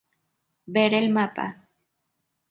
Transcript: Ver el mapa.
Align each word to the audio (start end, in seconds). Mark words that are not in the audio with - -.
Ver 0.77 0.95
el 0.99 1.11
mapa. 1.17 1.45